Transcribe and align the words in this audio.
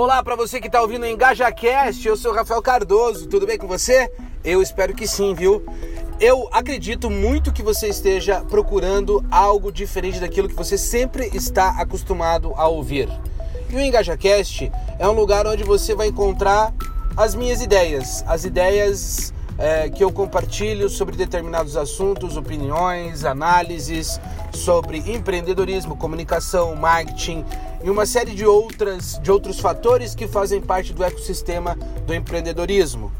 Olá 0.00 0.22
para 0.22 0.36
você 0.36 0.60
que 0.60 0.68
está 0.68 0.80
ouvindo 0.80 1.02
o 1.02 1.06
EngajaCast, 1.06 2.06
eu 2.06 2.16
sou 2.16 2.32
Rafael 2.32 2.62
Cardoso, 2.62 3.26
tudo 3.26 3.48
bem 3.48 3.58
com 3.58 3.66
você? 3.66 4.08
Eu 4.44 4.62
espero 4.62 4.94
que 4.94 5.08
sim, 5.08 5.34
viu? 5.34 5.60
Eu 6.20 6.48
acredito 6.52 7.10
muito 7.10 7.52
que 7.52 7.64
você 7.64 7.88
esteja 7.88 8.40
procurando 8.42 9.26
algo 9.28 9.72
diferente 9.72 10.20
daquilo 10.20 10.48
que 10.48 10.54
você 10.54 10.78
sempre 10.78 11.28
está 11.34 11.70
acostumado 11.70 12.52
a 12.54 12.68
ouvir. 12.68 13.08
E 13.68 13.74
o 13.74 13.80
EngajaCast 13.80 14.70
é 15.00 15.08
um 15.08 15.14
lugar 15.14 15.48
onde 15.48 15.64
você 15.64 15.96
vai 15.96 16.06
encontrar 16.06 16.72
as 17.16 17.34
minhas 17.34 17.60
ideias, 17.60 18.22
as 18.28 18.44
ideias 18.44 19.34
é, 19.58 19.90
que 19.90 20.04
eu 20.04 20.12
compartilho 20.12 20.88
sobre 20.88 21.16
determinados 21.16 21.76
assuntos, 21.76 22.36
opiniões, 22.36 23.24
análises 23.24 24.20
sobre 24.52 24.98
empreendedorismo, 24.98 25.96
comunicação, 25.96 26.74
marketing 26.76 27.44
e 27.82 27.90
uma 27.90 28.06
série 28.06 28.34
de 28.34 28.46
outras 28.46 29.18
de 29.20 29.30
outros 29.30 29.58
fatores 29.58 30.14
que 30.14 30.28
fazem 30.28 30.60
parte 30.60 30.92
do 30.92 31.02
ecossistema 31.04 31.76
do 32.06 32.14
empreendedorismo. 32.14 33.12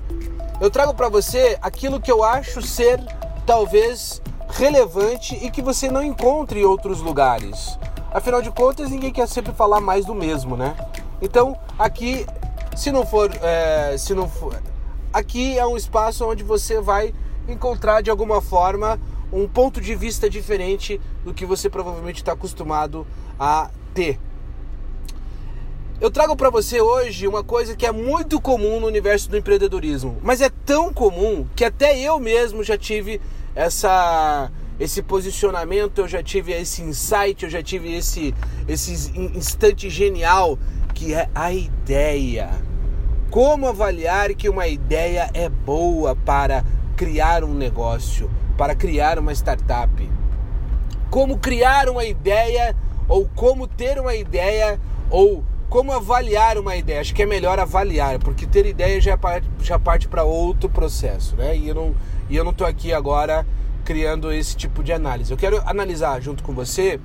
Eu 0.61 0.71
trago 0.71 0.95
para 0.95 1.09
você 1.09 1.59
aquilo 1.61 2.01
que 2.01 2.11
eu 2.11 2.23
acho 2.23 2.63
ser 2.63 3.01
talvez 3.45 4.23
relevante 4.51 5.39
e 5.43 5.51
que 5.51 5.63
você 5.63 5.91
não 5.91 6.03
encontre 6.03 6.61
em 6.61 6.65
outros 6.65 7.01
lugares. 7.01 7.79
Afinal 8.13 8.41
de 8.41 8.51
contas, 8.51 8.91
ninguém 8.91 9.13
quer 9.13 9.29
sempre 9.29 9.53
falar 9.53 9.81
mais 9.81 10.05
do 10.07 10.15
mesmo, 10.15 10.57
né? 10.57 10.75
Então, 11.21 11.57
aqui, 11.79 12.27
se 12.75 12.91
não 12.91 13.05
for, 13.07 13.31
é, 13.43 13.97
se 13.99 14.15
não 14.15 14.29
for, 14.29 14.61
aqui 15.19 15.59
é 15.59 15.67
um 15.67 15.77
espaço 15.77 16.25
onde 16.25 16.43
você 16.43 16.81
vai 16.81 17.13
encontrar 17.49 18.03
de 18.03 18.11
alguma 18.11 18.41
forma 18.41 18.99
um 19.33 19.47
ponto 19.47 19.81
de 19.81 19.95
vista 19.95 20.31
diferente 20.31 21.01
do 21.25 21.35
que 21.35 21.45
você 21.45 21.69
provavelmente 21.69 22.19
está 22.19 22.33
acostumado 22.33 23.07
a 23.39 23.71
ter. 23.93 24.19
Eu 26.01 26.11
trago 26.11 26.37
para 26.37 26.49
você 26.49 26.81
hoje 26.81 27.27
uma 27.27 27.43
coisa 27.43 27.75
que 27.77 27.85
é 27.85 27.91
muito 27.91 28.41
comum 28.41 28.79
no 28.79 28.87
universo 28.87 29.29
do 29.29 29.37
empreendedorismo, 29.37 30.17
mas 30.23 30.41
é 30.41 30.49
tão 30.49 30.93
comum 30.93 31.47
que 31.57 31.65
até 31.65 31.99
eu 31.99 32.21
mesmo 32.21 32.63
já 32.63 32.79
tive 32.79 33.21
essa 33.55 34.51
esse 34.79 35.03
posicionamento, 35.03 35.99
eu 35.99 36.07
já 36.07 36.23
tive 36.23 36.53
esse 36.53 36.83
insight, 36.83 37.43
eu 37.43 37.51
já 37.51 37.61
tive 37.61 37.93
esse 37.93 38.33
esse 38.69 38.93
instante 39.19 39.91
genial 39.91 40.57
que 40.95 41.13
é 41.15 41.29
a 41.35 41.53
ideia. 41.53 42.68
Como 43.31 43.69
avaliar 43.69 44.33
que 44.35 44.49
uma 44.49 44.67
ideia 44.67 45.29
é 45.35 45.51
boa 45.51 46.17
para 46.17 46.65
criar 46.97 47.45
um 47.45 47.53
negócio, 47.53 48.31
para 48.57 48.75
criar 48.75 49.19
uma 49.19 49.33
startup? 49.33 50.11
Como 51.11 51.37
criar 51.37 51.91
uma 51.91 52.07
ideia 52.07 52.75
ou 53.07 53.29
como 53.35 53.69
ter 53.69 54.01
uma 54.01 54.15
ideia 54.15 54.81
ou 55.11 55.45
como 55.69 55.93
avaliar 55.93 56.57
uma 56.57 56.75
ideia? 56.75 57.03
Acho 57.03 57.15
que 57.15 57.23
é 57.23 57.27
melhor 57.27 57.59
avaliar, 57.59 58.19
porque 58.19 58.47
ter 58.47 58.65
ideia 58.65 58.99
já, 58.99 59.13
é 59.13 59.43
já 59.61 59.79
parte 59.79 60.09
para 60.09 60.25
outro 60.25 60.71
processo, 60.71 61.37
né? 61.37 61.55
E 61.55 61.69
eu 61.69 61.75
não 61.75 61.95
e 62.31 62.37
eu 62.37 62.45
não 62.45 62.55
aqui 62.67 62.95
agora 62.95 63.47
criando 63.85 64.33
esse 64.33 64.57
tipo 64.57 64.83
de 64.83 64.93
análise. 64.93 65.31
Eu 65.31 65.37
quero 65.37 65.63
analisar 65.67 66.21
junto 66.23 66.43
com 66.43 66.55
você 66.55 66.99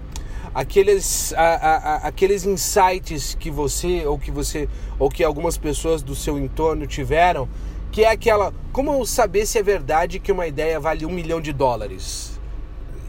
aqueles, 0.53 1.33
a, 1.33 1.43
a, 1.43 1.95
aqueles 2.07 2.45
insights 2.45 3.35
que 3.39 3.49
você 3.49 4.05
ou 4.05 4.19
que 4.19 4.29
você 4.29 4.69
ou 4.99 5.09
que 5.09 5.23
algumas 5.23 5.57
pessoas 5.57 6.03
do 6.03 6.13
seu 6.13 6.37
entorno 6.37 6.85
tiveram, 6.85 7.49
que 7.91 8.03
é 8.03 8.11
aquela 8.11 8.53
como 8.71 9.05
saber 9.05 9.45
se 9.45 9.57
é 9.57 9.63
verdade 9.63 10.19
que 10.19 10.31
uma 10.31 10.45
ideia 10.45 10.79
vale 10.79 11.05
um 11.05 11.11
milhão 11.11 11.41
de 11.41 11.51
dólares. 11.51 12.39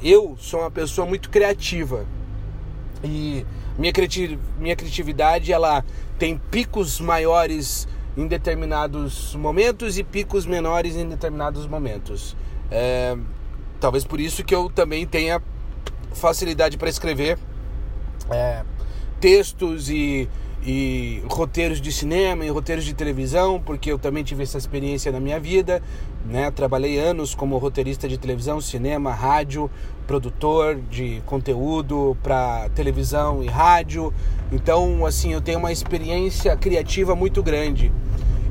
Eu 0.03 0.37
sou 0.39 0.61
uma 0.61 0.71
pessoa 0.71 1.07
muito 1.07 1.31
criativa 1.31 2.07
e 3.03 3.45
minha, 3.79 3.93
criativ 3.93 4.39
minha 4.59 4.77
criatividade 4.77 5.53
ela 5.53 5.85
tem 6.19 6.39
picos 6.51 7.01
maiores 7.01 7.89
em 8.17 8.27
determinados 8.27 9.35
momentos 9.35 9.99
e 9.99 10.05
picos 10.05 10.47
menores 10.47 10.95
em 10.97 11.09
determinados 11.09 11.67
momentos. 11.67 12.37
É, 12.71 13.17
talvez 13.81 14.05
por 14.05 14.21
isso 14.21 14.45
que 14.45 14.55
eu 14.55 14.71
também 14.71 15.07
tenha 15.07 15.43
facilidade 16.15 16.77
para 16.77 16.89
escrever 16.89 17.39
é, 18.31 18.63
textos 19.21 19.91
e, 19.91 20.29
e 20.65 21.23
roteiros 21.29 21.81
de 21.81 21.93
cinema 21.93 22.45
e 22.45 22.49
roteiros 22.49 22.85
de 22.85 22.95
televisão, 22.95 23.61
porque 23.61 23.91
eu 23.91 23.99
também 23.99 24.25
tive 24.25 24.43
essa 24.43 24.59
experiência 24.59 25.11
na 25.13 25.21
minha 25.21 25.39
vida. 25.39 25.83
Né? 26.25 26.51
Trabalhei 26.51 26.99
anos 26.99 27.35
como 27.35 27.59
roteirista 27.59 28.09
de 28.09 28.17
televisão, 28.17 28.61
cinema, 28.61 29.13
rádio, 29.13 29.71
produtor 30.07 30.77
de 30.91 31.23
conteúdo 31.27 32.17
para 32.23 32.69
televisão 32.71 33.43
e 33.43 33.47
rádio. 33.47 34.13
Então, 34.51 35.05
assim, 35.05 35.33
eu 35.33 35.41
tenho 35.41 35.59
uma 35.59 35.73
experiência 35.73 36.57
criativa 36.57 37.15
muito 37.15 37.43
grande. 37.43 37.93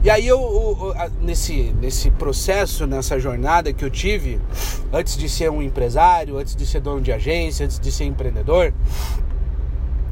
E 0.03 0.09
aí 0.09 0.27
eu, 0.27 0.37
eu, 0.37 0.93
nesse, 1.21 1.73
nesse 1.79 2.11
processo, 2.11 2.85
nessa 2.85 3.17
jornada 3.17 3.71
que 3.71 3.85
eu 3.85 3.89
tive, 3.89 4.37
antes 4.91 5.15
de 5.15 5.29
ser 5.29 5.49
um 5.49 5.61
empresário, 5.61 6.37
antes 6.37 6.57
de 6.57 6.65
ser 6.65 6.81
dono 6.81 6.99
de 6.99 7.09
agência, 7.09 7.65
antes 7.65 7.79
de 7.79 7.89
ser 7.89 8.03
empreendedor, 8.03 8.73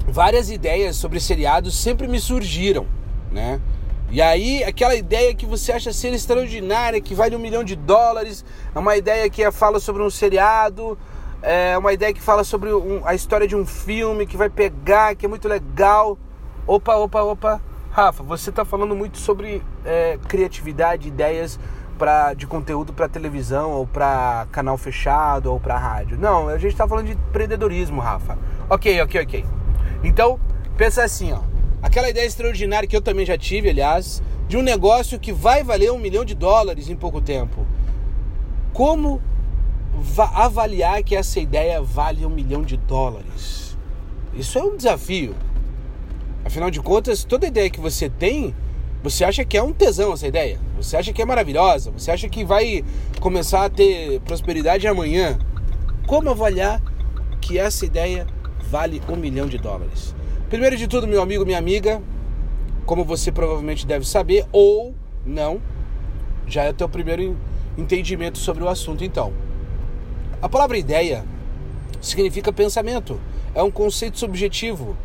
várias 0.08 0.50
ideias 0.50 0.96
sobre 0.96 1.20
seriados 1.20 1.78
sempre 1.78 2.08
me 2.08 2.22
surgiram, 2.22 2.88
né? 3.30 3.60
E 4.10 4.22
aí, 4.22 4.64
aquela 4.64 4.96
ideia 4.96 5.36
que 5.36 5.46
você 5.46 5.74
acha 5.74 5.92
ser 5.92 6.14
extraordinária, 6.14 7.02
que 7.02 7.14
vale 7.14 7.36
um 7.36 7.40
milhão 7.40 7.64
de 7.64 7.76
dólares, 7.76 8.46
é 8.74 8.80
uma 8.80 8.96
ideia 8.96 9.30
que 9.30 9.50
fala 9.52 9.78
sobre 9.78 10.04
um 10.04 10.10
seriado, 10.10 10.98
é 11.42 11.78
uma 11.78 11.92
ideia 11.92 12.14
que 12.14 12.22
fala 12.22 12.46
sobre 12.46 12.74
um, 12.74 13.02
a 13.06 13.14
história 13.14 13.48
de 13.48 13.58
um 13.58 13.66
filme 13.66 14.26
que 14.26 14.38
vai 14.38 14.50
pegar, 14.50 15.16
que 15.16 15.26
é 15.26 15.30
muito 15.30 15.50
legal. 15.50 16.18
Opa, 16.66 16.96
opa, 16.96 17.24
opa, 17.24 17.62
Rafa, 17.92 18.24
você 18.24 18.50
está 18.52 18.64
falando 18.64 18.96
muito 18.96 19.18
sobre 19.18 19.62
é, 19.84 20.18
criatividade, 20.30 21.10
ideias 21.10 21.60
pra, 21.98 22.34
de 22.34 22.48
conteúdo 22.48 22.94
para 22.94 23.10
televisão 23.10 23.72
ou 23.72 23.86
para 23.86 24.48
canal 24.50 24.78
fechado 24.78 25.52
ou 25.52 25.60
para 25.60 25.78
rádio. 25.78 26.18
Não, 26.18 26.48
a 26.48 26.58
gente 26.58 26.72
está 26.72 26.88
falando 26.88 27.08
de 27.08 27.12
empreendedorismo, 27.12 28.00
Rafa. 28.00 28.38
Ok, 28.70 29.02
ok, 29.02 29.22
ok. 29.22 29.46
Então, 30.06 30.40
pensa 30.78 31.04
assim, 31.04 31.34
ó. 31.34 31.42
Aquela 31.84 32.10
ideia 32.10 32.26
extraordinária 32.26 32.88
que 32.88 32.96
eu 32.96 33.02
também 33.02 33.26
já 33.26 33.38
tive, 33.38 33.70
aliás, 33.70 34.24
de 34.48 34.56
um 34.56 34.62
negócio 34.62 35.20
que 35.20 35.34
vai 35.34 35.62
valer 35.62 35.92
um 35.92 36.00
milhão 36.00 36.24
de 36.24 36.34
dólares 36.34 36.90
em 36.90 36.96
pouco 36.96 37.20
tempo. 37.20 37.66
Como 38.72 39.22
avaliar 40.34 41.04
que 41.04 41.14
essa 41.14 41.42
ideia 41.42 41.82
vale 41.82 42.26
um 42.26 42.30
milhão 42.30 42.62
de 42.62 42.78
dólares? 42.78 43.78
Isso 44.34 44.58
é 44.58 44.64
um 44.64 44.78
desafio. 44.78 45.36
Afinal 46.44 46.72
de 46.72 46.82
contas, 46.82 47.24
toda 47.24 47.48
ideia 47.48 47.70
que 47.70 47.80
você 47.80 48.10
tem, 48.10 48.56
você 49.04 49.24
acha 49.24 49.46
que 49.46 49.58
é 49.58 49.64
um 49.64 49.74
tesão 49.74 50.14
essa 50.14 50.28
ideia. 50.28 50.60
Você 50.78 50.98
acha 50.98 51.14
que 51.14 51.22
é 51.22 51.26
maravilhosa. 51.26 51.92
Você 51.92 52.12
acha 52.12 52.28
que 52.30 52.44
vai 52.44 52.84
começar 53.20 53.66
a 53.66 53.70
ter 53.70 54.20
prosperidade 54.22 54.88
amanhã. 54.88 55.40
Como 56.08 56.30
avaliar 56.30 56.82
que 57.40 57.58
essa 57.58 57.86
ideia 57.86 58.28
vale 58.70 59.02
um 59.08 59.16
milhão 59.16 59.48
de 59.48 59.58
dólares? 59.58 60.16
Primeiro 60.50 60.76
de 60.78 60.88
tudo, 60.88 61.08
meu 61.08 61.22
amigo, 61.22 61.46
minha 61.46 61.58
amiga, 61.58 62.02
como 62.86 63.06
você 63.06 63.32
provavelmente 63.32 63.88
deve 63.88 64.06
saber, 64.06 64.46
ou 64.52 64.94
não, 65.26 65.62
já 66.48 66.64
é 66.64 66.72
o 66.72 66.74
teu 66.74 66.90
primeiro 66.90 67.38
entendimento 67.78 68.38
sobre 68.38 68.64
o 68.64 68.68
assunto 68.68 69.04
então. 69.04 69.32
A 70.42 70.50
palavra 70.50 70.78
ideia 70.78 71.24
significa 72.02 72.52
pensamento, 72.52 73.20
é 73.56 73.64
um 73.64 73.72
conceito 73.72 74.20
subjetivo 74.20 74.98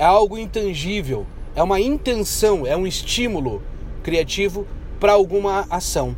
é 0.00 0.04
algo 0.04 0.38
intangível, 0.38 1.26
é 1.54 1.62
uma 1.62 1.78
intenção, 1.78 2.66
é 2.66 2.74
um 2.74 2.86
estímulo 2.86 3.62
criativo 4.02 4.66
para 4.98 5.12
alguma 5.12 5.66
ação. 5.68 6.16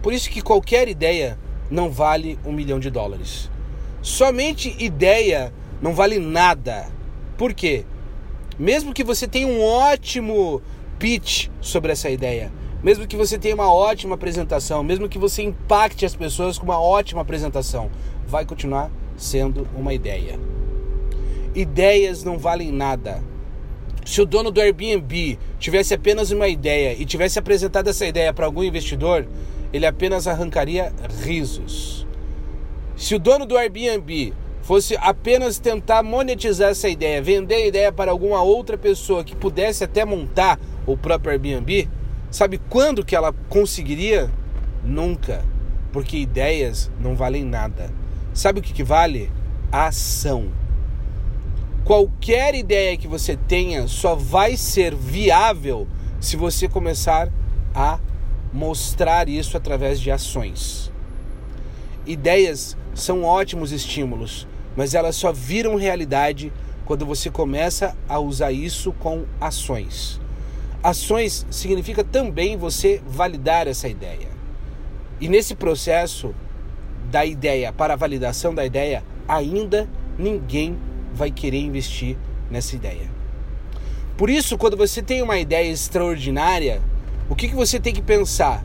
Por 0.00 0.12
isso 0.12 0.30
que 0.30 0.40
qualquer 0.40 0.86
ideia 0.86 1.36
não 1.68 1.90
vale 1.90 2.38
um 2.46 2.52
milhão 2.52 2.78
de 2.78 2.90
dólares. 2.90 3.50
Somente 4.00 4.76
ideia 4.78 5.52
não 5.82 5.92
vale 5.94 6.20
nada. 6.20 6.86
Por 7.36 7.52
quê? 7.52 7.84
Mesmo 8.56 8.94
que 8.94 9.02
você 9.02 9.26
tenha 9.26 9.48
um 9.48 9.60
ótimo 9.60 10.62
pitch 11.00 11.48
sobre 11.60 11.90
essa 11.90 12.08
ideia, 12.08 12.52
mesmo 12.84 13.04
que 13.04 13.16
você 13.16 13.36
tenha 13.36 13.56
uma 13.56 13.74
ótima 13.74 14.14
apresentação, 14.14 14.84
mesmo 14.84 15.08
que 15.08 15.18
você 15.18 15.42
impacte 15.42 16.06
as 16.06 16.14
pessoas 16.14 16.56
com 16.56 16.66
uma 16.66 16.80
ótima 16.80 17.22
apresentação, 17.22 17.90
vai 18.28 18.44
continuar 18.44 18.92
sendo 19.16 19.66
uma 19.74 19.92
ideia. 19.92 20.53
Ideias 21.54 22.24
não 22.24 22.36
valem 22.36 22.72
nada. 22.72 23.22
Se 24.04 24.20
o 24.20 24.26
dono 24.26 24.50
do 24.50 24.60
Airbnb 24.60 25.38
tivesse 25.58 25.94
apenas 25.94 26.30
uma 26.30 26.48
ideia 26.48 26.94
e 26.94 27.06
tivesse 27.06 27.38
apresentado 27.38 27.88
essa 27.88 28.04
ideia 28.04 28.34
para 28.34 28.44
algum 28.44 28.64
investidor, 28.64 29.26
ele 29.72 29.86
apenas 29.86 30.26
arrancaria 30.26 30.92
risos. 31.22 32.06
Se 32.96 33.14
o 33.14 33.18
dono 33.18 33.46
do 33.46 33.56
Airbnb 33.56 34.34
fosse 34.62 34.96
apenas 34.96 35.58
tentar 35.58 36.02
monetizar 36.02 36.70
essa 36.70 36.88
ideia, 36.88 37.22
vender 37.22 37.54
a 37.54 37.66
ideia 37.66 37.92
para 37.92 38.10
alguma 38.10 38.42
outra 38.42 38.76
pessoa 38.76 39.22
que 39.22 39.36
pudesse 39.36 39.84
até 39.84 40.04
montar 40.04 40.58
o 40.86 40.96
próprio 40.96 41.32
Airbnb, 41.32 41.88
sabe 42.30 42.58
quando 42.68 43.04
que 43.04 43.14
ela 43.14 43.32
conseguiria? 43.48 44.30
Nunca, 44.82 45.44
porque 45.92 46.16
ideias 46.16 46.90
não 47.00 47.14
valem 47.14 47.44
nada. 47.44 47.90
Sabe 48.32 48.58
o 48.58 48.62
que, 48.62 48.72
que 48.72 48.82
vale? 48.82 49.30
A 49.70 49.86
ação. 49.86 50.63
Qualquer 51.84 52.54
ideia 52.54 52.96
que 52.96 53.06
você 53.06 53.36
tenha 53.36 53.86
só 53.86 54.14
vai 54.14 54.56
ser 54.56 54.94
viável 54.94 55.86
se 56.18 56.36
você 56.36 56.66
começar 56.66 57.30
a 57.74 57.98
mostrar 58.52 59.28
isso 59.28 59.56
através 59.56 60.00
de 60.00 60.10
ações. 60.10 60.90
Ideias 62.06 62.76
são 62.94 63.22
ótimos 63.22 63.72
estímulos, 63.72 64.48
mas 64.74 64.94
elas 64.94 65.16
só 65.16 65.32
viram 65.32 65.76
realidade 65.76 66.52
quando 66.86 67.04
você 67.04 67.30
começa 67.30 67.96
a 68.08 68.18
usar 68.18 68.52
isso 68.52 68.92
com 68.92 69.24
ações. 69.40 70.20
Ações 70.82 71.46
significa 71.50 72.04
também 72.04 72.56
você 72.56 73.02
validar 73.06 73.66
essa 73.66 73.88
ideia. 73.88 74.28
E 75.20 75.28
nesse 75.28 75.54
processo 75.54 76.34
da 77.10 77.24
ideia 77.24 77.72
para 77.72 77.94
a 77.94 77.96
validação 77.96 78.54
da 78.54 78.64
ideia, 78.64 79.02
ainda 79.26 79.88
ninguém 80.18 80.76
vai 81.14 81.30
querer 81.30 81.60
investir 81.60 82.16
nessa 82.50 82.74
ideia. 82.76 83.08
Por 84.16 84.30
isso, 84.30 84.58
quando 84.58 84.76
você 84.76 85.02
tem 85.02 85.22
uma 85.22 85.38
ideia 85.38 85.70
extraordinária, 85.70 86.80
o 87.28 87.34
que, 87.34 87.48
que 87.48 87.54
você 87.54 87.80
tem 87.80 87.94
que 87.94 88.02
pensar? 88.02 88.64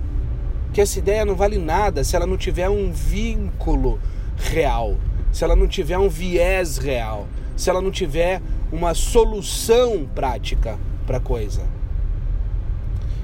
Que 0.73 0.81
essa 0.81 0.99
ideia 0.99 1.25
não 1.25 1.35
vale 1.35 1.57
nada 1.57 2.03
se 2.03 2.15
ela 2.15 2.27
não 2.27 2.37
tiver 2.37 2.69
um 2.69 2.91
vínculo 2.91 3.99
real, 4.37 4.97
se 5.31 5.43
ela 5.43 5.55
não 5.55 5.67
tiver 5.67 5.97
um 5.97 6.09
viés 6.09 6.77
real, 6.77 7.27
se 7.55 7.69
ela 7.69 7.81
não 7.81 7.91
tiver 7.91 8.41
uma 8.71 8.93
solução 8.93 10.07
prática 10.13 10.77
para 11.07 11.17
a 11.17 11.21
coisa. 11.21 11.63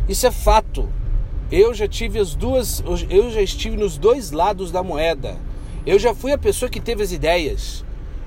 Isso 0.08 0.26
é 0.26 0.32
fato. 0.32 0.90
Eu 1.52 1.74
já 1.74 1.88
tive 1.88 2.18
as 2.18 2.34
duas, 2.34 2.84
eu 3.10 3.30
já 3.30 3.42
estive 3.42 3.78
nos 3.78 3.98
dois 3.98 4.32
lados 4.32 4.72
da 4.72 4.82
moeda. 4.82 5.38
Eu 5.86 6.00
já 6.00 6.16
fui 6.16 6.32
a 6.32 6.38
pessoa 6.38 6.70
que 6.70 6.80
teve 6.80 7.04
as 7.04 7.12
ideias. 7.12 7.86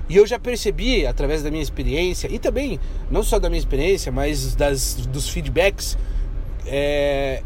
E 0.09 0.15
eu 0.17 0.25
já 0.25 0.39
percebi, 0.39 1.05
através 1.05 1.43
da 1.43 1.51
minha 1.51 1.61
experiência, 1.61 2.27
e 2.31 2.39
também, 2.39 2.79
não 3.11 3.21
só 3.21 3.37
da 3.37 3.47
minha 3.47 3.59
experiência, 3.59 4.11
mas 4.11 4.55
das, 4.55 4.95
dos 4.95 5.29
feedbacks, 5.29 5.97
é, 6.65 7.43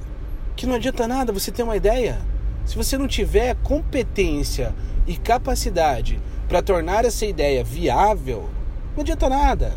que 0.55 0.65
não 0.65 0.75
adianta 0.75 1.05
nada 1.07 1.33
você 1.33 1.51
ter 1.51 1.63
uma 1.63 1.75
ideia. 1.75 2.19
Se 2.65 2.77
você 2.77 2.97
não 2.97 3.07
tiver 3.07 3.55
competência 3.63 4.73
e 5.05 5.17
capacidade 5.17 6.19
para 6.47 6.61
tornar 6.61 7.03
essa 7.03 7.25
ideia 7.25 7.63
viável, 7.63 8.49
não 8.95 9.01
adianta 9.01 9.27
nada. 9.27 9.73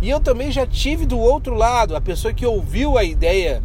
E 0.00 0.08
eu 0.08 0.18
também 0.18 0.50
já 0.50 0.66
tive 0.66 1.04
do 1.04 1.18
outro 1.18 1.54
lado, 1.54 1.94
a 1.94 2.00
pessoa 2.00 2.32
que 2.32 2.46
ouviu 2.46 2.96
a 2.96 3.04
ideia 3.04 3.62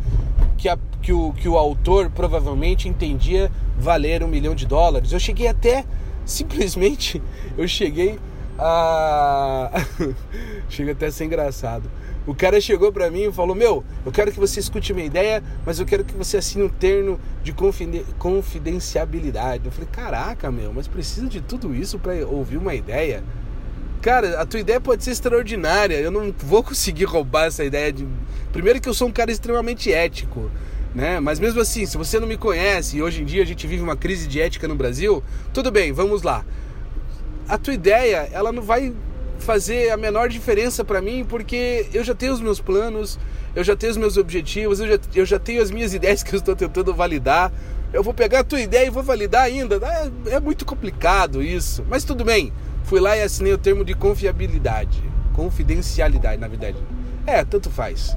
que, 0.57 0.67
a, 0.67 0.77
que, 1.01 1.13
o, 1.13 1.31
que 1.31 1.47
o 1.47 1.57
autor 1.57 2.09
provavelmente 2.09 2.89
entendia 2.89 3.49
valer 3.77 4.21
um 4.21 4.27
milhão 4.27 4.53
de 4.53 4.65
dólares. 4.65 5.13
Eu 5.13 5.19
cheguei 5.19 5.47
até, 5.47 5.85
simplesmente, 6.25 7.21
eu 7.57 7.67
cheguei 7.67 8.19
a. 8.57 9.71
Chega 10.69 10.93
até 10.93 11.07
a 11.07 11.11
ser 11.11 11.25
engraçado. 11.25 11.89
O 12.27 12.33
cara 12.33 12.59
chegou 12.59 12.91
para 12.91 13.11
mim 13.11 13.29
e 13.29 13.31
falou: 13.31 13.55
Meu, 13.55 13.83
eu 14.05 14.11
quero 14.11 14.31
que 14.31 14.39
você 14.39 14.59
escute 14.59 14.93
minha 14.93 15.05
ideia, 15.05 15.43
mas 15.65 15.79
eu 15.79 15.85
quero 15.85 16.03
que 16.03 16.13
você 16.15 16.37
assine 16.37 16.63
um 16.63 16.69
termo 16.69 17.19
de 17.43 17.53
confidencialidade. 18.17 19.65
Eu 19.65 19.71
falei: 19.71 19.87
Caraca, 19.91 20.51
meu, 20.51 20.73
mas 20.73 20.87
precisa 20.87 21.27
de 21.27 21.39
tudo 21.39 21.75
isso 21.75 21.99
para 21.99 22.13
ouvir 22.27 22.57
uma 22.57 22.73
ideia? 22.73 23.23
cara, 24.05 24.39
a 24.39 24.45
tua 24.45 24.59
ideia 24.59 24.79
pode 24.79 25.03
ser 25.03 25.09
extraordinária. 25.09 25.95
Eu 25.95 26.11
não 26.11 26.31
vou 26.31 26.61
conseguir 26.63 27.05
roubar 27.05 27.45
essa 27.45 27.65
ideia 27.65 27.91
de. 27.91 28.07
Primeiro 28.53 28.79
que 28.79 28.87
eu 28.87 28.93
sou 28.93 29.07
um 29.07 29.11
cara 29.11 29.31
extremamente 29.31 29.91
ético, 29.91 30.51
né? 30.95 31.19
Mas 31.19 31.39
mesmo 31.39 31.59
assim, 31.59 31.85
se 31.85 31.97
você 31.97 32.19
não 32.19 32.27
me 32.27 32.37
conhece 32.37 32.97
e 32.97 33.03
hoje 33.03 33.21
em 33.21 33.25
dia 33.25 33.43
a 33.43 33.45
gente 33.45 33.67
vive 33.67 33.83
uma 33.83 33.97
crise 33.97 34.27
de 34.27 34.39
ética 34.39 34.65
no 34.65 34.75
Brasil, 34.75 35.21
tudo 35.53 35.69
bem, 35.69 35.91
vamos 35.91 36.23
lá. 36.23 36.45
A 37.47 37.57
tua 37.57 37.73
ideia, 37.73 38.29
ela 38.31 38.51
não 38.51 38.63
vai 38.63 38.93
fazer 39.37 39.91
a 39.91 39.97
menor 39.97 40.29
diferença 40.29 40.83
para 40.85 41.01
mim, 41.01 41.25
porque 41.27 41.87
eu 41.93 42.03
já 42.03 42.15
tenho 42.15 42.33
os 42.33 42.39
meus 42.39 42.61
planos, 42.61 43.19
eu 43.53 43.63
já 43.63 43.75
tenho 43.75 43.91
os 43.91 43.97
meus 43.97 44.15
objetivos, 44.15 44.79
eu 44.79 44.87
já, 44.87 44.99
eu 45.13 45.25
já 45.25 45.37
tenho 45.37 45.61
as 45.61 45.69
minhas 45.69 45.93
ideias 45.93 46.23
que 46.23 46.33
eu 46.33 46.39
estou 46.39 46.55
tentando 46.55 46.93
validar. 46.93 47.51
Eu 47.93 48.01
vou 48.01 48.13
pegar 48.13 48.39
a 48.39 48.43
tua 48.43 48.59
ideia 48.59 48.87
e 48.87 48.89
vou 48.89 49.03
validar 49.03 49.43
ainda. 49.43 49.75
É, 50.25 50.35
é 50.35 50.39
muito 50.39 50.65
complicado 50.65 51.43
isso, 51.43 51.85
mas 51.89 52.03
tudo 52.03 52.23
bem. 52.23 52.51
Fui 52.85 52.99
lá 52.99 53.15
e 53.17 53.21
assinei 53.21 53.53
o 53.53 53.57
termo 53.57 53.83
de 53.83 53.93
confiabilidade. 53.93 55.03
Confidencialidade, 55.33 56.39
na 56.39 56.47
verdade. 56.47 56.77
É, 57.27 57.43
tanto 57.43 57.69
faz. 57.69 58.15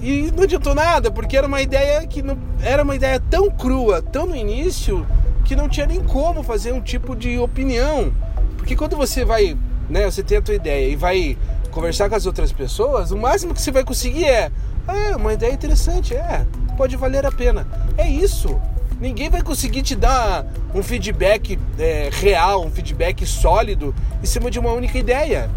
E 0.00 0.30
não 0.30 0.44
adiantou 0.44 0.74
nada, 0.74 1.10
porque 1.10 1.36
era 1.36 1.46
uma 1.46 1.60
ideia 1.60 2.06
que 2.06 2.22
não, 2.22 2.38
era 2.62 2.82
uma 2.82 2.94
ideia 2.94 3.20
tão 3.30 3.50
crua, 3.50 4.00
tão 4.00 4.26
no 4.26 4.36
início, 4.36 5.04
que 5.44 5.56
não 5.56 5.68
tinha 5.68 5.86
nem 5.86 6.02
como 6.02 6.42
fazer 6.42 6.72
um 6.72 6.80
tipo 6.80 7.16
de 7.16 7.38
opinião. 7.38 8.12
Porque 8.56 8.76
quando 8.76 8.96
você 8.96 9.24
vai, 9.24 9.56
né, 9.88 10.04
você 10.04 10.22
tem 10.22 10.38
a 10.38 10.42
tua 10.42 10.54
ideia 10.54 10.88
e 10.88 10.96
vai 10.96 11.36
conversar 11.70 12.08
com 12.08 12.14
as 12.14 12.26
outras 12.26 12.52
pessoas, 12.52 13.10
o 13.10 13.16
máximo 13.16 13.54
que 13.54 13.60
você 13.60 13.72
vai 13.72 13.84
conseguir 13.84 14.24
é, 14.24 14.52
ah, 14.86 15.16
uma 15.16 15.32
ideia 15.32 15.52
interessante, 15.52 16.14
é, 16.14 16.46
pode 16.76 16.96
valer 16.96 17.26
a 17.26 17.32
pena. 17.32 17.66
É 17.96 18.08
isso. 18.08 18.60
Ninguém 19.00 19.30
vai 19.30 19.42
conseguir 19.42 19.82
te 19.82 19.94
dar 19.94 20.44
um 20.74 20.82
feedback 20.82 21.58
é, 21.78 22.08
real, 22.12 22.64
um 22.64 22.70
feedback 22.70 23.24
sólido 23.26 23.94
em 24.22 24.26
cima 24.26 24.50
de 24.50 24.58
uma 24.58 24.72
única 24.72 24.98
ideia. 24.98 25.50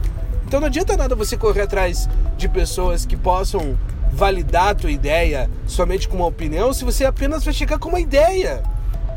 Então 0.45 0.59
não 0.59 0.67
adianta 0.67 0.97
nada 0.97 1.15
você 1.15 1.37
correr 1.37 1.61
atrás 1.61 2.09
de 2.37 2.47
pessoas 2.47 3.05
que 3.05 3.15
possam 3.15 3.77
validar 4.11 4.69
a 4.69 4.75
tua 4.75 4.91
ideia 4.91 5.49
somente 5.65 6.07
com 6.07 6.17
uma 6.17 6.25
opinião 6.25 6.73
se 6.73 6.83
você 6.83 7.05
apenas 7.05 7.43
vai 7.43 7.53
chegar 7.53 7.79
com 7.79 7.89
uma 7.89 7.99
ideia. 7.99 8.61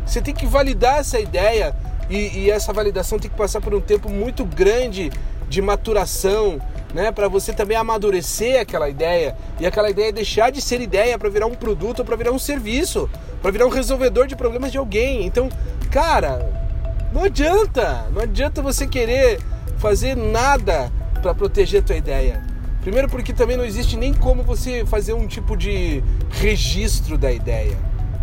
Você 0.07 0.21
tem 0.21 0.35
que 0.35 0.47
validar 0.47 0.99
essa 0.99 1.19
ideia 1.19 1.75
e, 2.09 2.39
e 2.39 2.51
essa 2.51 2.73
validação 2.73 3.19
tem 3.19 3.31
que 3.31 3.37
passar 3.37 3.61
por 3.61 3.75
um 3.75 3.81
tempo 3.81 4.09
muito 4.09 4.45
grande 4.45 5.11
de 5.49 5.61
maturação, 5.61 6.61
né, 6.93 7.11
para 7.11 7.29
você 7.29 7.53
também 7.53 7.77
amadurecer 7.77 8.61
aquela 8.61 8.89
ideia 8.89 9.37
e 9.59 9.67
aquela 9.67 9.91
ideia 9.91 10.13
deixar 10.13 10.51
de 10.51 10.61
ser 10.61 10.81
ideia 10.81 11.19
para 11.19 11.29
virar 11.29 11.47
um 11.47 11.55
produto 11.55 12.05
para 12.05 12.17
virar 12.17 12.33
um 12.33 12.39
serviço, 12.39 13.11
para 13.43 13.51
virar 13.51 13.67
um 13.67 13.71
resolvedor 13.71 14.27
de 14.27 14.37
problemas 14.37 14.71
de 14.71 14.79
alguém. 14.79 15.27
Então, 15.27 15.49
cara, 15.91 16.65
não 17.13 17.25
adianta, 17.25 18.07
não 18.13 18.23
adianta 18.23 18.63
você 18.63 18.87
querer 18.87 19.41
fazer 19.79 20.17
nada 20.17 20.91
para 21.21 21.35
proteger 21.35 21.81
a 21.81 21.85
tua 21.85 21.97
ideia. 21.97 22.44
Primeiro 22.85 23.09
porque 23.09 23.33
também 23.33 23.57
não 23.57 23.65
existe 23.65 23.97
nem 23.97 24.15
como 24.15 24.45
você 24.45 24.87
fazer 24.87 25.15
um 25.15 25.27
tipo 25.27 25.57
de 25.57 26.01
registro 26.31 27.19
da 27.19 27.33
ideia. 27.33 27.77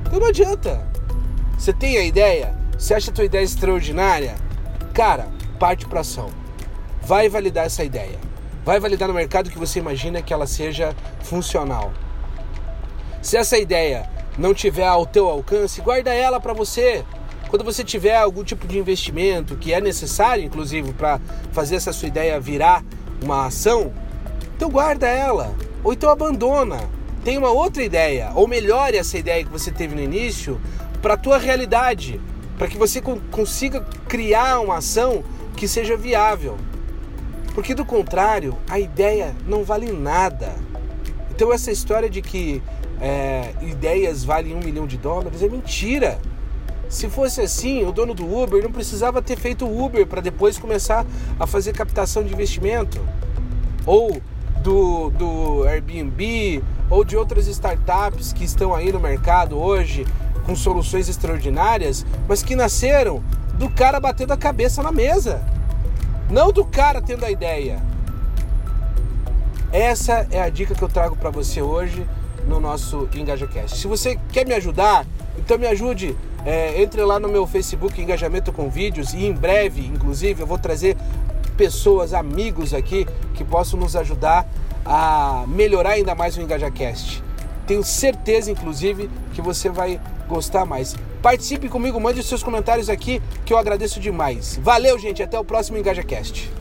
Então 0.08 0.22
não 0.22 0.28
adianta. 0.28 0.88
Você 1.58 1.74
tem 1.74 1.98
a 1.98 2.04
ideia? 2.06 2.56
Você 2.78 2.94
acha 2.94 3.12
a 3.12 3.14
tua 3.14 3.26
ideia 3.26 3.44
extraordinária? 3.44 4.36
Cara, 4.94 5.28
parte 5.60 5.86
para 5.86 6.00
ação. 6.00 6.30
Vai 7.02 7.28
validar 7.28 7.66
essa 7.66 7.84
ideia 7.84 8.32
vai 8.64 8.80
validar 8.80 9.08
no 9.08 9.14
mercado 9.14 9.50
que 9.50 9.58
você 9.58 9.80
imagina 9.80 10.22
que 10.22 10.34
ela 10.34 10.46
seja 10.46 10.96
funcional. 11.24 11.92
Se 13.22 13.38
essa 13.38 13.58
ideia 13.58 14.10
não 14.38 14.54
tiver 14.54 14.86
ao 14.86 15.06
teu 15.06 15.28
alcance, 15.30 15.82
guarda 15.82 16.14
ela 16.14 16.40
para 16.40 16.54
você. 16.54 17.04
Quando 17.50 17.66
você 17.66 17.84
tiver 17.84 18.16
algum 18.16 18.44
tipo 18.44 18.68
de 18.68 18.78
investimento 18.78 19.58
que 19.58 19.74
é 19.74 19.82
necessário, 19.82 20.44
inclusive, 20.44 20.94
para 20.94 21.20
fazer 21.52 21.76
essa 21.76 21.92
sua 21.92 22.08
ideia 22.08 22.40
virar 22.40 22.84
uma 23.22 23.48
ação, 23.48 23.92
então 24.62 24.70
guarda 24.70 25.08
ela. 25.08 25.56
Ou 25.84 25.92
então 25.92 26.08
abandona. 26.08 26.88
Tem 27.24 27.36
uma 27.36 27.50
outra 27.50 27.84
ideia, 27.84 28.32
ou 28.36 28.48
melhore 28.48 28.96
essa 28.96 29.18
ideia 29.18 29.44
que 29.44 29.50
você 29.50 29.72
teve 29.72 29.96
no 29.96 30.02
início 30.02 30.62
para 31.02 31.16
a 31.16 31.18
tua 31.18 31.40
realidade, 31.40 32.22
para 32.60 32.68
que 32.68 32.78
você 32.78 33.02
consiga 33.32 33.82
criar 34.08 34.60
uma 34.60 34.78
ação 34.78 35.24
que 35.56 35.68
seja 35.68 35.98
viável. 35.98 36.58
Porque 37.56 37.74
do 37.74 37.84
contrário, 37.84 38.56
a 38.70 38.80
ideia 38.80 39.36
não 39.48 39.64
vale 39.64 39.92
nada. 39.92 40.54
Então 41.32 41.52
essa 41.52 41.72
história 41.72 42.10
de 42.10 42.22
que 42.22 42.62
é, 43.00 43.54
ideias 43.64 44.24
valem 44.24 44.56
um 44.56 44.60
milhão 44.60 44.86
de 44.86 44.98
dólares 44.98 45.42
é 45.42 45.50
mentira. 45.50 46.20
Se 46.88 47.10
fosse 47.10 47.42
assim, 47.42 47.84
o 47.84 47.92
dono 47.92 48.14
do 48.14 48.26
Uber 48.32 48.62
não 48.62 48.72
precisava 48.72 49.24
ter 49.24 49.38
feito 49.38 49.66
o 49.66 49.84
Uber 49.84 50.06
para 50.06 50.22
depois 50.22 50.60
começar 50.60 51.04
a 51.40 51.48
fazer 51.48 51.74
captação 51.74 52.24
de 52.24 52.32
investimento. 52.32 53.00
Ou 53.86 54.22
do, 54.62 55.10
do 55.12 55.64
Airbnb, 55.68 56.64
ou 56.90 57.04
de 57.04 57.16
outras 57.16 57.48
startups 57.48 58.34
que 58.34 58.44
estão 58.44 58.74
aí 58.74 58.92
no 58.92 59.00
mercado 59.00 59.58
hoje 59.58 60.06
com 60.46 60.56
soluções 60.56 61.08
extraordinárias, 61.08 62.06
mas 62.28 62.44
que 62.44 62.56
nasceram 62.56 63.24
do 63.56 63.70
cara 63.70 64.00
batendo 64.00 64.34
a 64.34 64.38
cabeça 64.38 64.82
na 64.82 64.92
mesa. 64.92 65.42
Não 66.30 66.52
do 66.52 66.66
cara 66.66 67.02
tendo 67.02 67.26
a 67.26 67.32
ideia. 67.32 67.82
Essa 69.72 70.28
é 70.32 70.42
a 70.42 70.50
dica 70.50 70.76
que 70.76 70.82
eu 70.82 70.90
trago 70.90 71.16
para 71.16 71.30
você 71.30 71.62
hoje 71.62 72.06
no 72.48 72.60
nosso 72.60 73.08
EngajaCast. 73.14 73.78
Se 73.78 73.88
você 73.88 74.20
quer 74.32 74.46
me 74.46 74.54
ajudar, 74.54 75.06
então 75.38 75.58
me 75.58 75.68
ajude. 75.68 76.16
É, 76.44 76.82
entre 76.82 77.04
lá 77.04 77.20
no 77.20 77.30
meu 77.30 77.46
Facebook 77.46 78.02
Engajamento 78.02 78.52
com 78.52 78.68
Vídeos 78.68 79.14
e 79.14 79.28
em 79.28 79.32
breve, 79.32 79.86
inclusive, 79.86 80.42
eu 80.42 80.48
vou 80.48 80.58
trazer 80.58 80.98
pessoas, 81.62 82.12
amigos 82.12 82.74
aqui 82.74 83.06
que 83.36 83.46
possam 83.46 83.80
nos 83.80 83.96
ajudar 83.96 84.50
a 84.84 85.46
melhorar 85.48 85.92
ainda 85.92 86.16
mais 86.16 86.36
o 86.36 86.42
EngajaCast. 86.42 87.24
Tenho 87.68 87.84
certeza, 87.84 88.50
inclusive, 88.50 89.08
que 89.36 89.44
você 89.44 89.70
vai 89.70 90.02
gostar 90.28 90.66
mais. 90.66 90.96
Participe 91.22 91.70
comigo, 91.70 92.02
mande 92.02 92.20
os 92.20 92.26
seus 92.26 92.42
comentários 92.42 92.90
aqui 92.90 93.22
que 93.46 93.54
eu 93.54 93.60
agradeço 93.60 94.00
demais. 94.00 94.60
Valeu, 94.60 94.98
gente, 94.98 95.22
até 95.22 95.38
o 95.38 95.46
próximo 95.46 95.78
EngajaCast. 95.78 96.52